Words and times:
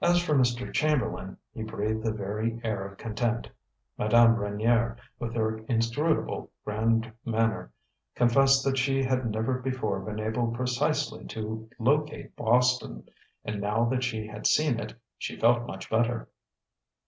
As 0.00 0.22
for 0.22 0.36
Mr. 0.36 0.72
Chamberlain, 0.72 1.36
he 1.52 1.64
breathed 1.64 2.04
the 2.04 2.12
very 2.12 2.60
air 2.62 2.86
of 2.86 2.96
content. 2.98 3.48
Madame 3.98 4.36
Reynier, 4.36 4.96
with 5.18 5.34
her 5.34 5.58
inscrutable 5.68 6.52
grand 6.64 7.12
manner, 7.24 7.72
confessed 8.14 8.64
that 8.64 8.78
she 8.78 9.02
had 9.02 9.28
never 9.28 9.58
before 9.58 9.98
been 9.98 10.20
able 10.20 10.52
precisely 10.52 11.24
to 11.26 11.68
locate 11.80 12.36
Boston, 12.36 13.08
and 13.44 13.60
now 13.60 13.84
that 13.86 14.04
she 14.04 14.24
had 14.24 14.46
seen 14.46 14.78
it, 14.78 14.94
she 15.18 15.34
felt 15.36 15.66
much 15.66 15.90
better. 15.90 16.28